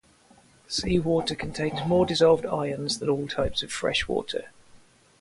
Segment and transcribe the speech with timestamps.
[0.67, 4.45] Seawater contains more dissolved ions than all types of freshwater.